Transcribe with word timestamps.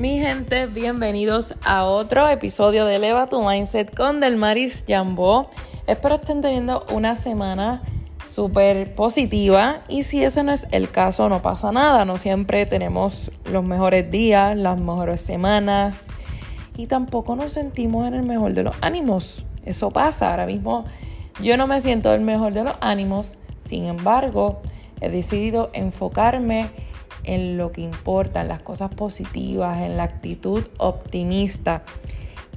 Mi 0.00 0.18
gente, 0.18 0.66
bienvenidos 0.66 1.54
a 1.62 1.84
otro 1.84 2.26
episodio 2.26 2.86
de 2.86 2.96
Eleva 2.96 3.26
tu 3.26 3.46
Mindset 3.46 3.94
con 3.94 4.20
Delmaris 4.20 4.82
Jambó. 4.88 5.50
Espero 5.86 6.14
estén 6.14 6.40
teniendo 6.40 6.86
una 6.90 7.16
semana 7.16 7.82
súper 8.26 8.94
positiva 8.94 9.82
y 9.88 10.04
si 10.04 10.24
ese 10.24 10.42
no 10.42 10.52
es 10.52 10.66
el 10.70 10.90
caso 10.90 11.28
no 11.28 11.42
pasa 11.42 11.70
nada, 11.70 12.06
no 12.06 12.16
siempre 12.16 12.64
tenemos 12.64 13.30
los 13.44 13.62
mejores 13.62 14.10
días, 14.10 14.56
las 14.56 14.80
mejores 14.80 15.20
semanas 15.20 15.98
y 16.78 16.86
tampoco 16.86 17.36
nos 17.36 17.52
sentimos 17.52 18.08
en 18.08 18.14
el 18.14 18.22
mejor 18.22 18.54
de 18.54 18.62
los 18.62 18.76
ánimos. 18.80 19.44
Eso 19.66 19.90
pasa, 19.90 20.30
ahora 20.30 20.46
mismo 20.46 20.86
yo 21.42 21.58
no 21.58 21.66
me 21.66 21.78
siento 21.82 22.14
el 22.14 22.22
mejor 22.22 22.54
de 22.54 22.64
los 22.64 22.76
ánimos, 22.80 23.36
sin 23.60 23.84
embargo 23.84 24.62
he 25.02 25.10
decidido 25.10 25.68
enfocarme 25.74 26.70
en 27.30 27.56
lo 27.56 27.70
que 27.70 27.82
importa, 27.82 28.40
en 28.40 28.48
las 28.48 28.60
cosas 28.60 28.92
positivas, 28.92 29.82
en 29.82 29.96
la 29.96 30.02
actitud 30.02 30.64
optimista. 30.78 31.84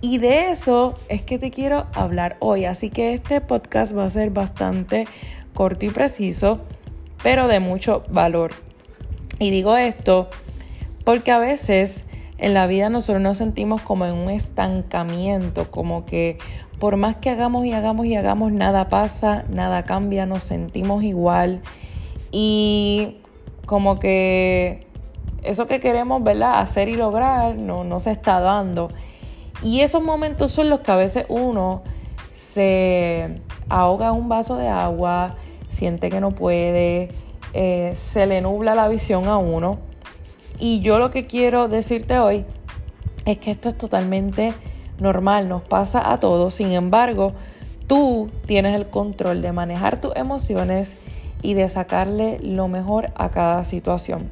Y 0.01 0.17
de 0.17 0.49
eso 0.49 0.95
es 1.09 1.21
que 1.21 1.37
te 1.37 1.51
quiero 1.51 1.85
hablar 1.93 2.37
hoy. 2.39 2.65
Así 2.65 2.89
que 2.89 3.13
este 3.13 3.39
podcast 3.39 3.95
va 3.95 4.05
a 4.05 4.09
ser 4.09 4.31
bastante 4.31 5.07
corto 5.53 5.85
y 5.85 5.89
preciso, 5.91 6.61
pero 7.21 7.47
de 7.47 7.59
mucho 7.59 8.03
valor. 8.09 8.51
Y 9.37 9.51
digo 9.51 9.77
esto 9.77 10.27
porque 11.05 11.31
a 11.31 11.37
veces 11.37 12.03
en 12.39 12.55
la 12.55 12.65
vida 12.65 12.89
nosotros 12.89 13.21
nos 13.21 13.37
sentimos 13.37 13.79
como 13.81 14.05
en 14.05 14.13
un 14.13 14.31
estancamiento, 14.31 15.69
como 15.69 16.05
que 16.05 16.39
por 16.79 16.97
más 16.97 17.17
que 17.17 17.29
hagamos 17.29 17.65
y 17.67 17.73
hagamos 17.73 18.07
y 18.07 18.15
hagamos, 18.15 18.51
nada 18.51 18.89
pasa, 18.89 19.43
nada 19.49 19.83
cambia, 19.83 20.25
nos 20.25 20.41
sentimos 20.41 21.03
igual. 21.03 21.61
Y 22.31 23.17
como 23.65 23.99
que 23.99 24.87
eso 25.43 25.67
que 25.67 25.79
queremos, 25.79 26.23
¿verdad? 26.23 26.59
Hacer 26.59 26.89
y 26.89 26.95
lograr 26.95 27.55
no, 27.55 27.83
no 27.83 27.99
se 27.99 28.11
está 28.11 28.39
dando. 28.39 28.87
Y 29.61 29.81
esos 29.81 30.03
momentos 30.03 30.51
son 30.51 30.69
los 30.69 30.81
que 30.81 30.91
a 30.91 30.95
veces 30.95 31.25
uno 31.29 31.83
se 32.31 33.35
ahoga 33.69 34.11
un 34.11 34.29
vaso 34.29 34.57
de 34.57 34.67
agua, 34.67 35.35
siente 35.69 36.09
que 36.09 36.19
no 36.19 36.31
puede, 36.31 37.09
eh, 37.53 37.93
se 37.97 38.25
le 38.25 38.41
nubla 38.41 38.75
la 38.75 38.87
visión 38.87 39.27
a 39.27 39.37
uno. 39.37 39.79
Y 40.59 40.81
yo 40.81 40.99
lo 40.99 41.11
que 41.11 41.27
quiero 41.27 41.67
decirte 41.67 42.19
hoy 42.19 42.45
es 43.25 43.37
que 43.37 43.51
esto 43.51 43.69
es 43.69 43.77
totalmente 43.77 44.53
normal, 44.99 45.49
nos 45.49 45.61
pasa 45.61 46.11
a 46.11 46.19
todos. 46.19 46.53
Sin 46.53 46.71
embargo, 46.71 47.33
tú 47.87 48.29
tienes 48.45 48.75
el 48.75 48.87
control 48.87 49.41
de 49.41 49.51
manejar 49.51 49.99
tus 50.01 50.15
emociones 50.15 50.95
y 51.43 51.53
de 51.53 51.69
sacarle 51.69 52.39
lo 52.41 52.67
mejor 52.67 53.11
a 53.15 53.29
cada 53.29 53.65
situación. 53.65 54.31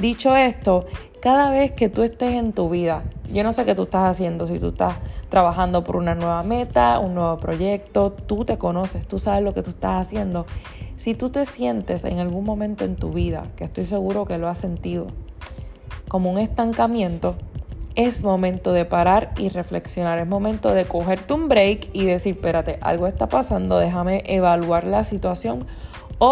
Dicho 0.00 0.34
esto, 0.34 0.86
cada 1.20 1.50
vez 1.50 1.72
que 1.72 1.88
tú 1.88 2.02
estés 2.02 2.34
en 2.34 2.52
tu 2.52 2.70
vida, 2.70 3.04
yo 3.32 3.44
no 3.44 3.52
sé 3.52 3.64
qué 3.64 3.74
tú 3.74 3.84
estás 3.84 4.10
haciendo, 4.10 4.46
si 4.46 4.58
tú 4.58 4.68
estás 4.68 4.96
trabajando 5.28 5.84
por 5.84 5.96
una 5.96 6.14
nueva 6.14 6.42
meta, 6.42 6.98
un 6.98 7.14
nuevo 7.14 7.38
proyecto, 7.38 8.12
tú 8.12 8.44
te 8.44 8.58
conoces, 8.58 9.06
tú 9.06 9.18
sabes 9.18 9.42
lo 9.42 9.54
que 9.54 9.62
tú 9.62 9.70
estás 9.70 10.06
haciendo. 10.06 10.46
Si 10.96 11.14
tú 11.14 11.30
te 11.30 11.44
sientes 11.46 12.04
en 12.04 12.18
algún 12.18 12.44
momento 12.44 12.84
en 12.84 12.96
tu 12.96 13.10
vida, 13.10 13.46
que 13.56 13.64
estoy 13.64 13.86
seguro 13.86 14.26
que 14.26 14.38
lo 14.38 14.48
has 14.48 14.58
sentido, 14.58 15.06
como 16.08 16.30
un 16.30 16.38
estancamiento, 16.38 17.36
es 17.94 18.24
momento 18.24 18.72
de 18.72 18.84
parar 18.84 19.32
y 19.38 19.48
reflexionar, 19.48 20.18
es 20.18 20.26
momento 20.26 20.74
de 20.74 20.84
cogerte 20.84 21.32
un 21.32 21.48
break 21.48 21.90
y 21.92 22.04
decir, 22.04 22.34
espérate, 22.34 22.78
algo 22.80 23.06
está 23.06 23.28
pasando, 23.28 23.78
déjame 23.78 24.24
evaluar 24.26 24.86
la 24.86 25.04
situación 25.04 25.66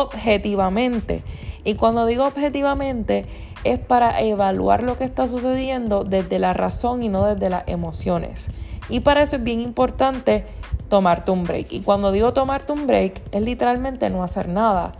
objetivamente. 0.00 1.22
Y 1.64 1.74
cuando 1.74 2.06
digo 2.06 2.24
objetivamente 2.26 3.26
es 3.64 3.78
para 3.78 4.20
evaluar 4.20 4.82
lo 4.82 4.98
que 4.98 5.04
está 5.04 5.28
sucediendo 5.28 6.04
desde 6.04 6.38
la 6.38 6.52
razón 6.52 7.02
y 7.02 7.08
no 7.08 7.24
desde 7.26 7.50
las 7.50 7.64
emociones. 7.66 8.48
Y 8.88 9.00
para 9.00 9.22
eso 9.22 9.36
es 9.36 9.44
bien 9.44 9.60
importante 9.60 10.44
tomarte 10.88 11.30
un 11.30 11.44
break. 11.44 11.72
Y 11.72 11.80
cuando 11.80 12.12
digo 12.12 12.32
tomarte 12.32 12.72
un 12.72 12.86
break 12.86 13.22
es 13.30 13.42
literalmente 13.42 14.10
no 14.10 14.24
hacer 14.24 14.48
nada, 14.48 14.92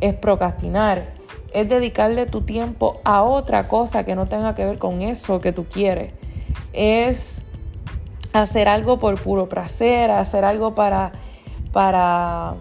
es 0.00 0.14
procrastinar, 0.14 1.06
es 1.54 1.68
dedicarle 1.68 2.26
tu 2.26 2.42
tiempo 2.42 3.00
a 3.04 3.22
otra 3.22 3.66
cosa 3.66 4.04
que 4.04 4.14
no 4.14 4.26
tenga 4.26 4.54
que 4.54 4.64
ver 4.64 4.78
con 4.78 5.02
eso 5.02 5.40
que 5.40 5.52
tú 5.52 5.64
quieres. 5.64 6.12
Es 6.72 7.40
hacer 8.32 8.68
algo 8.68 8.98
por 8.98 9.20
puro 9.20 9.48
placer, 9.48 10.10
hacer 10.10 10.44
algo 10.44 10.74
para, 10.74 11.12
para 11.72 12.54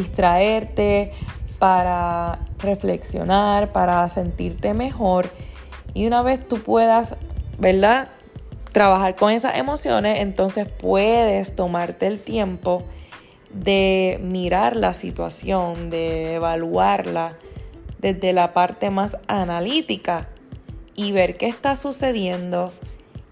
distraerte, 0.00 1.12
para 1.58 2.38
reflexionar, 2.58 3.72
para 3.72 4.08
sentirte 4.10 4.74
mejor. 4.74 5.30
Y 5.94 6.06
una 6.06 6.22
vez 6.22 6.46
tú 6.46 6.58
puedas, 6.58 7.14
¿verdad? 7.58 8.08
Trabajar 8.72 9.16
con 9.16 9.32
esas 9.32 9.56
emociones, 9.56 10.20
entonces 10.20 10.68
puedes 10.68 11.56
tomarte 11.56 12.06
el 12.06 12.20
tiempo 12.20 12.82
de 13.50 14.20
mirar 14.22 14.76
la 14.76 14.92
situación, 14.92 15.88
de 15.88 16.34
evaluarla 16.34 17.38
desde 17.98 18.34
la 18.34 18.52
parte 18.52 18.90
más 18.90 19.16
analítica 19.26 20.28
y 20.94 21.12
ver 21.12 21.38
qué 21.38 21.48
está 21.48 21.74
sucediendo 21.74 22.70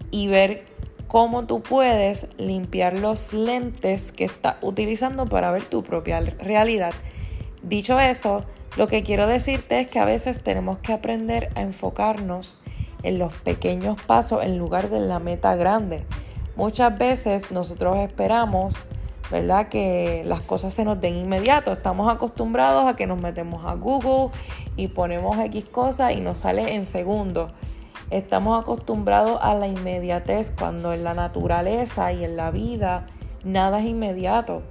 y 0.09 0.27
ver 0.27 0.65
cómo 1.07 1.45
tú 1.45 1.61
puedes 1.61 2.27
limpiar 2.37 2.99
los 2.99 3.33
lentes 3.33 4.11
que 4.11 4.25
estás 4.25 4.55
utilizando 4.61 5.25
para 5.25 5.51
ver 5.51 5.65
tu 5.65 5.83
propia 5.83 6.19
realidad. 6.19 6.93
Dicho 7.61 7.99
eso, 7.99 8.43
lo 8.77 8.87
que 8.87 9.03
quiero 9.03 9.27
decirte 9.27 9.79
es 9.79 9.87
que 9.87 9.99
a 9.99 10.05
veces 10.05 10.43
tenemos 10.43 10.79
que 10.79 10.93
aprender 10.93 11.49
a 11.55 11.61
enfocarnos 11.61 12.57
en 13.03 13.19
los 13.19 13.33
pequeños 13.33 14.01
pasos 14.01 14.43
en 14.43 14.57
lugar 14.57 14.89
de 14.89 14.99
la 14.99 15.19
meta 15.19 15.55
grande. 15.55 16.05
Muchas 16.55 16.97
veces 16.97 17.51
nosotros 17.51 17.97
esperamos, 17.99 18.75
¿verdad? 19.31 19.69
Que 19.69 20.23
las 20.25 20.41
cosas 20.41 20.73
se 20.73 20.85
nos 20.85 20.99
den 20.99 21.15
inmediato. 21.15 21.71
Estamos 21.71 22.13
acostumbrados 22.13 22.87
a 22.87 22.95
que 22.95 23.07
nos 23.07 23.21
metemos 23.21 23.65
a 23.65 23.75
Google 23.75 24.31
y 24.75 24.89
ponemos 24.89 25.37
X 25.37 25.65
cosas 25.65 26.13
y 26.13 26.21
nos 26.21 26.39
sale 26.39 26.75
en 26.75 26.85
segundos. 26.85 27.51
Estamos 28.15 28.57
acostumbrados 28.57 29.37
a 29.41 29.55
la 29.55 29.67
inmediatez 29.67 30.49
cuando 30.57 30.93
en 30.93 31.03
la 31.03 31.13
naturaleza 31.13 32.13
y 32.13 32.23
en 32.23 32.37
la 32.37 32.49
vida 32.49 33.07
nada 33.43 33.79
es 33.81 33.87
inmediato, 33.87 34.63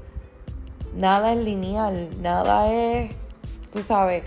nada 0.96 1.34
es 1.34 1.44
lineal, 1.44 2.08
nada 2.22 2.72
es, 2.72 3.14
tú 3.70 3.82
sabes, 3.82 4.22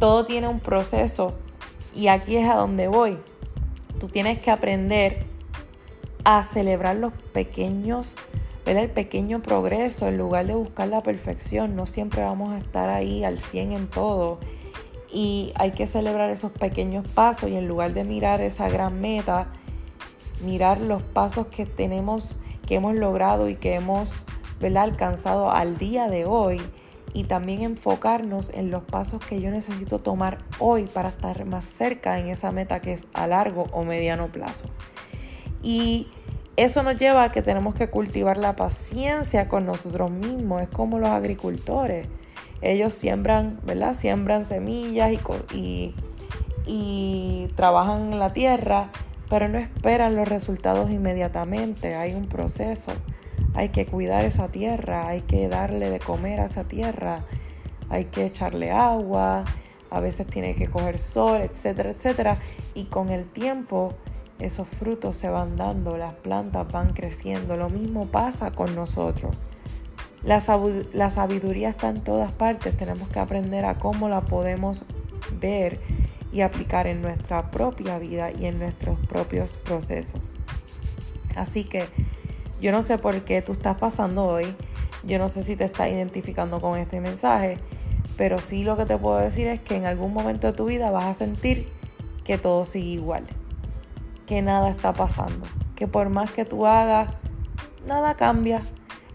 todo 0.00 0.24
tiene 0.24 0.48
un 0.48 0.58
proceso 0.58 1.34
y 1.94 2.08
aquí 2.08 2.38
es 2.38 2.50
a 2.50 2.56
donde 2.56 2.88
voy. 2.88 3.18
Tú 4.00 4.08
tienes 4.08 4.40
que 4.40 4.50
aprender 4.50 5.26
a 6.24 6.42
celebrar 6.42 6.96
los 6.96 7.12
pequeños, 7.32 8.16
el 8.64 8.90
pequeño 8.90 9.42
progreso 9.42 10.08
en 10.08 10.18
lugar 10.18 10.44
de 10.44 10.56
buscar 10.56 10.88
la 10.88 11.04
perfección. 11.04 11.76
No 11.76 11.86
siempre 11.86 12.22
vamos 12.22 12.52
a 12.52 12.58
estar 12.58 12.88
ahí 12.88 13.22
al 13.22 13.38
100 13.38 13.70
en 13.70 13.86
todo 13.86 14.40
y 15.12 15.52
hay 15.54 15.72
que 15.72 15.86
celebrar 15.86 16.30
esos 16.30 16.52
pequeños 16.52 17.06
pasos 17.08 17.50
y 17.50 17.56
en 17.56 17.68
lugar 17.68 17.92
de 17.94 18.04
mirar 18.04 18.40
esa 18.40 18.68
gran 18.68 19.00
meta, 19.00 19.48
mirar 20.44 20.80
los 20.80 21.02
pasos 21.02 21.46
que 21.46 21.66
tenemos, 21.66 22.36
que 22.66 22.76
hemos 22.76 22.94
logrado 22.94 23.48
y 23.48 23.56
que 23.56 23.74
hemos 23.74 24.24
alcanzado 24.76 25.50
al 25.50 25.78
día 25.78 26.08
de 26.08 26.24
hoy 26.24 26.60
y 27.12 27.24
también 27.24 27.62
enfocarnos 27.62 28.50
en 28.50 28.70
los 28.70 28.82
pasos 28.82 29.24
que 29.24 29.40
yo 29.40 29.50
necesito 29.50 30.00
tomar 30.00 30.38
hoy 30.58 30.84
para 30.84 31.10
estar 31.10 31.46
más 31.46 31.64
cerca 31.64 32.18
en 32.18 32.26
esa 32.26 32.50
meta 32.50 32.80
que 32.80 32.92
es 32.92 33.06
a 33.12 33.26
largo 33.26 33.66
o 33.72 33.84
mediano 33.84 34.28
plazo. 34.28 34.66
Y 35.62 36.08
eso 36.56 36.82
nos 36.82 36.96
lleva 36.96 37.24
a 37.24 37.32
que 37.32 37.42
tenemos 37.42 37.74
que 37.74 37.88
cultivar 37.88 38.36
la 38.36 38.56
paciencia 38.56 39.48
con 39.48 39.66
nosotros 39.66 40.10
mismos, 40.10 40.62
es 40.62 40.68
como 40.68 40.98
los 40.98 41.10
agricultores 41.10 42.06
ellos 42.62 42.94
siembran, 42.94 43.60
¿verdad? 43.64 43.94
Siembran 43.94 44.44
semillas 44.44 45.12
y, 45.52 45.94
y, 46.66 47.48
trabajan 47.54 48.12
en 48.12 48.18
la 48.18 48.32
tierra, 48.32 48.90
pero 49.28 49.48
no 49.48 49.58
esperan 49.58 50.16
los 50.16 50.28
resultados 50.28 50.90
inmediatamente. 50.90 51.94
Hay 51.94 52.14
un 52.14 52.26
proceso. 52.26 52.92
Hay 53.54 53.70
que 53.70 53.86
cuidar 53.86 54.24
esa 54.24 54.48
tierra, 54.48 55.08
hay 55.08 55.22
que 55.22 55.48
darle 55.48 55.88
de 55.90 55.98
comer 55.98 56.40
a 56.40 56.44
esa 56.44 56.64
tierra, 56.64 57.24
hay 57.88 58.06
que 58.06 58.26
echarle 58.26 58.70
agua, 58.70 59.44
a 59.90 60.00
veces 60.00 60.26
tiene 60.26 60.54
que 60.54 60.68
coger 60.68 60.98
sol, 60.98 61.40
etcétera, 61.40 61.90
etcétera. 61.90 62.38
Y 62.74 62.84
con 62.84 63.08
el 63.08 63.24
tiempo 63.24 63.94
esos 64.38 64.68
frutos 64.68 65.16
se 65.16 65.30
van 65.30 65.56
dando, 65.56 65.96
las 65.96 66.14
plantas 66.14 66.70
van 66.70 66.92
creciendo. 66.92 67.56
Lo 67.56 67.70
mismo 67.70 68.06
pasa 68.06 68.50
con 68.50 68.74
nosotros. 68.74 69.55
La, 70.26 70.40
sabiduría 70.40 71.68
está 71.68 71.88
en 71.88 72.00
todas 72.00 72.32
partes, 72.32 72.76
tenemos 72.76 73.08
que 73.08 73.20
aprender 73.20 73.64
a 73.64 73.78
cómo 73.78 74.08
la 74.08 74.22
podemos 74.22 74.84
ver 75.40 75.80
y 76.32 76.40
aplicar 76.40 76.88
en 76.88 77.00
nuestra 77.00 77.52
propia 77.52 78.00
vida 78.00 78.32
y 78.32 78.46
en 78.46 78.58
nuestros 78.58 78.98
propios 79.06 79.56
procesos. 79.56 80.34
Así 81.36 81.62
que 81.62 81.84
yo 82.60 82.72
no 82.72 82.82
sé 82.82 82.98
por 82.98 83.20
qué 83.22 83.40
tú 83.40 83.52
estás 83.52 83.76
pasando 83.76 84.24
hoy, 84.24 84.52
yo 85.04 85.20
no 85.20 85.28
sé 85.28 85.44
si 85.44 85.54
te 85.54 85.62
estás 85.62 85.90
identificando 85.90 86.60
con 86.60 86.76
este 86.76 87.00
mensaje, 87.00 87.58
pero 88.16 88.40
sí 88.40 88.64
lo 88.64 88.76
que 88.76 88.84
te 88.84 88.98
puedo 88.98 89.18
decir 89.18 89.46
es 89.46 89.60
que 89.60 89.76
en 89.76 89.86
algún 89.86 90.12
momento 90.12 90.48
de 90.48 90.54
tu 90.54 90.64
vida 90.64 90.90
vas 90.90 91.04
a 91.04 91.14
sentir 91.14 91.68
que 92.24 92.36
todo 92.36 92.64
sigue 92.64 92.88
igual. 92.88 93.24
que 94.26 94.42
nada 94.42 94.70
está 94.70 94.92
pasando, 94.92 95.46
que 95.76 95.86
por 95.86 96.08
más 96.08 96.32
que 96.32 96.44
tú 96.44 96.66
hagas, 96.66 97.10
nada 97.86 98.16
cambia. 98.16 98.60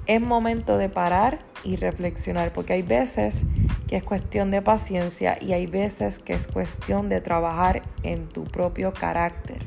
Es 0.08 0.22
momento 0.22 0.78
de 0.78 0.90
parar 0.90 1.40
y 1.64 1.76
reflexionar, 1.76 2.52
porque 2.54 2.74
hay 2.74 2.82
veces 2.82 3.44
que 3.88 3.98
es 3.98 4.04
cuestión 4.04 4.52
de 4.52 4.62
paciencia 4.62 5.38
y 5.40 5.54
hay 5.54 5.68
veces 5.68 6.20
que 6.20 6.34
es 6.34 6.48
cuestión 6.48 7.10
de 7.10 7.22
trabajar 7.22 7.84
en 8.04 8.28
tu 8.28 8.46
propio 8.46 8.94
carácter, 8.94 9.60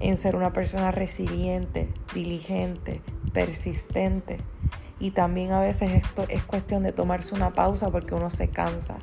en 0.00 0.16
ser 0.16 0.36
una 0.36 0.52
persona 0.52 0.90
resiliente, 0.90 1.88
diligente, 2.14 3.02
persistente. 3.32 4.38
Y 4.98 5.12
también 5.12 5.52
a 5.52 5.60
veces 5.60 5.90
esto 5.92 6.24
es 6.28 6.42
cuestión 6.44 6.82
de 6.82 6.92
tomarse 6.92 7.34
una 7.34 7.52
pausa 7.52 7.90
porque 7.90 8.14
uno 8.14 8.30
se 8.30 8.48
cansa. 8.48 8.98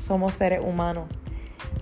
Somos 0.00 0.34
seres 0.34 0.60
humanos. 0.62 1.08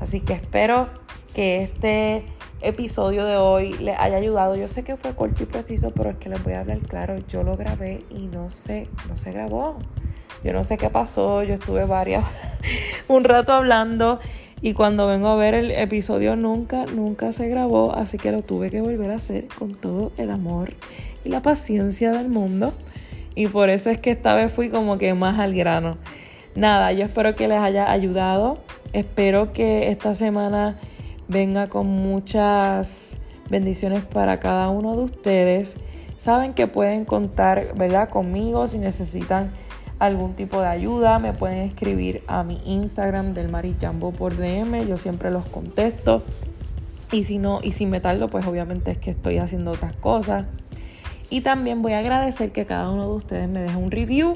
Así 0.00 0.20
que 0.20 0.34
espero 0.34 0.88
que 1.34 1.62
este 1.62 2.24
episodio 2.60 3.24
de 3.24 3.36
hoy 3.36 3.74
les 3.78 3.98
haya 3.98 4.16
ayudado. 4.16 4.56
Yo 4.56 4.68
sé 4.68 4.82
que 4.82 4.96
fue 4.96 5.14
corto 5.14 5.42
y 5.42 5.46
preciso, 5.46 5.90
pero 5.90 6.10
es 6.10 6.16
que 6.16 6.28
les 6.28 6.42
voy 6.42 6.54
a 6.54 6.60
hablar 6.60 6.78
claro. 6.78 7.18
Yo 7.28 7.42
lo 7.42 7.56
grabé 7.56 8.02
y 8.10 8.26
no 8.26 8.50
sé, 8.50 8.88
no 9.08 9.18
se 9.18 9.32
grabó. 9.32 9.78
Yo 10.44 10.52
no 10.52 10.64
sé 10.64 10.78
qué 10.78 10.90
pasó. 10.90 11.42
Yo 11.42 11.54
estuve 11.54 11.84
varias, 11.84 12.24
un 13.08 13.24
rato 13.24 13.52
hablando 13.52 14.20
y 14.60 14.72
cuando 14.72 15.06
vengo 15.06 15.28
a 15.28 15.36
ver 15.36 15.54
el 15.54 15.70
episodio 15.70 16.34
nunca, 16.34 16.84
nunca 16.86 17.32
se 17.32 17.48
grabó. 17.48 17.94
Así 17.94 18.18
que 18.18 18.32
lo 18.32 18.42
tuve 18.42 18.70
que 18.70 18.80
volver 18.80 19.10
a 19.10 19.16
hacer 19.16 19.46
con 19.58 19.74
todo 19.74 20.12
el 20.16 20.30
amor 20.30 20.72
y 21.24 21.28
la 21.28 21.42
paciencia 21.42 22.12
del 22.12 22.28
mundo. 22.28 22.72
Y 23.34 23.46
por 23.46 23.70
eso 23.70 23.90
es 23.90 23.98
que 23.98 24.10
esta 24.10 24.34
vez 24.34 24.50
fui 24.50 24.68
como 24.68 24.98
que 24.98 25.14
más 25.14 25.38
al 25.38 25.54
grano. 25.54 25.96
Nada, 26.56 26.92
yo 26.92 27.04
espero 27.04 27.36
que 27.36 27.46
les 27.46 27.60
haya 27.60 27.90
ayudado. 27.90 28.58
Espero 28.92 29.52
que 29.52 29.90
esta 29.90 30.16
semana 30.16 30.78
venga 31.28 31.68
con 31.68 31.86
muchas 31.86 33.16
bendiciones 33.50 34.04
para 34.04 34.40
cada 34.40 34.70
uno 34.70 34.96
de 34.96 35.02
ustedes. 35.02 35.76
Saben 36.16 36.54
que 36.54 36.66
pueden 36.66 37.04
contar, 37.04 37.74
¿verdad? 37.76 38.08
Conmigo 38.08 38.66
si 38.66 38.78
necesitan 38.78 39.52
algún 39.98 40.34
tipo 40.34 40.60
de 40.60 40.68
ayuda, 40.68 41.18
me 41.18 41.32
pueden 41.32 41.58
escribir 41.58 42.22
a 42.26 42.44
mi 42.44 42.60
Instagram 42.64 43.34
del 43.34 43.48
Marichambo 43.48 44.12
por 44.12 44.36
DM, 44.36 44.86
yo 44.86 44.96
siempre 44.96 45.30
los 45.30 45.44
contesto. 45.46 46.22
Y 47.10 47.24
si 47.24 47.38
no, 47.38 47.60
y 47.62 47.72
si 47.72 47.86
me 47.86 48.00
tardo, 48.00 48.28
pues 48.28 48.46
obviamente 48.46 48.90
es 48.90 48.98
que 48.98 49.10
estoy 49.10 49.38
haciendo 49.38 49.72
otras 49.72 49.94
cosas. 49.94 50.46
Y 51.30 51.40
también 51.42 51.82
voy 51.82 51.92
a 51.92 51.98
agradecer 51.98 52.52
que 52.52 52.64
cada 52.64 52.90
uno 52.90 53.08
de 53.08 53.14
ustedes 53.14 53.48
me 53.48 53.60
deje 53.60 53.76
un 53.76 53.90
review. 53.90 54.34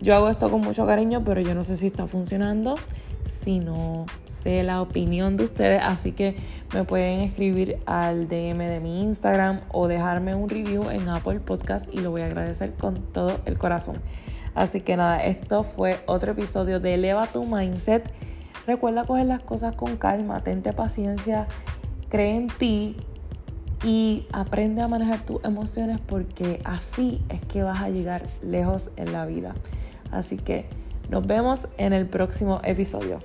Yo 0.00 0.14
hago 0.14 0.28
esto 0.28 0.50
con 0.50 0.60
mucho 0.60 0.86
cariño, 0.86 1.22
pero 1.24 1.40
yo 1.40 1.54
no 1.54 1.62
sé 1.62 1.76
si 1.76 1.86
está 1.86 2.06
funcionando, 2.06 2.76
si 3.44 3.58
no 3.58 4.06
sé 4.42 4.62
la 4.62 4.80
opinión 4.80 5.36
de 5.36 5.44
ustedes. 5.44 5.80
Así 5.82 6.12
que 6.12 6.36
me 6.72 6.84
pueden 6.84 7.20
escribir 7.20 7.78
al 7.86 8.28
DM 8.28 8.58
de 8.58 8.80
mi 8.80 9.02
Instagram 9.02 9.60
o 9.70 9.88
dejarme 9.88 10.34
un 10.34 10.48
review 10.48 10.90
en 10.90 11.08
Apple 11.08 11.40
Podcast 11.40 11.86
y 11.92 12.00
lo 12.00 12.10
voy 12.10 12.22
a 12.22 12.26
agradecer 12.26 12.74
con 12.74 12.94
todo 13.12 13.40
el 13.44 13.58
corazón. 13.58 13.96
Así 14.54 14.80
que 14.80 14.96
nada, 14.96 15.24
esto 15.24 15.64
fue 15.64 15.98
otro 16.06 16.32
episodio 16.32 16.80
de 16.80 16.94
Eleva 16.94 17.26
tu 17.26 17.44
Mindset. 17.44 18.10
Recuerda 18.66 19.04
coger 19.04 19.26
las 19.26 19.40
cosas 19.40 19.74
con 19.74 19.96
calma, 19.96 20.42
tente 20.42 20.72
paciencia, 20.72 21.46
cree 22.08 22.36
en 22.36 22.48
ti 22.48 22.96
y 23.84 24.26
aprende 24.32 24.82
a 24.82 24.88
manejar 24.88 25.24
tus 25.24 25.42
emociones 25.44 25.98
porque 26.06 26.60
así 26.64 27.20
es 27.28 27.40
que 27.40 27.62
vas 27.62 27.80
a 27.80 27.88
llegar 27.88 28.22
lejos 28.42 28.90
en 28.96 29.12
la 29.12 29.26
vida. 29.26 29.54
Así 30.10 30.36
que 30.36 30.66
nos 31.10 31.26
vemos 31.26 31.66
en 31.78 31.92
el 31.92 32.06
próximo 32.06 32.60
episodio. 32.62 33.20